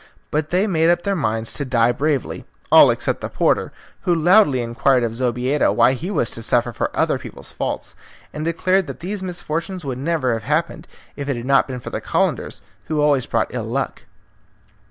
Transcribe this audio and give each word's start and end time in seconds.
But 0.31 0.49
they 0.49 0.65
made 0.65 0.89
up 0.89 1.03
their 1.03 1.15
minds 1.15 1.53
to 1.53 1.63
die 1.63 1.91
bravely, 1.91 2.43
all 2.71 2.89
except 2.89 3.21
the 3.21 3.29
porter, 3.29 3.71
who 4.01 4.15
loudly 4.15 4.59
inquired 4.59 5.03
of 5.03 5.13
Zobeida 5.13 5.71
why 5.71 5.93
he 5.93 6.09
was 6.09 6.31
to 6.31 6.41
suffer 6.41 6.73
for 6.73 6.89
other 6.97 7.19
people's 7.19 7.51
faults, 7.51 7.95
and 8.33 8.43
declared 8.43 8.87
that 8.87 9.01
these 9.01 9.21
misfortunes 9.21 9.85
would 9.85 9.99
never 9.99 10.33
have 10.33 10.41
happened 10.41 10.87
if 11.15 11.29
it 11.29 11.35
had 11.35 11.45
not 11.45 11.67
been 11.67 11.79
for 11.79 11.91
the 11.91 12.01
Calenders, 12.01 12.63
who 12.85 12.99
always 12.99 13.27
brought 13.27 13.53
ill 13.53 13.65
luck. 13.69 14.05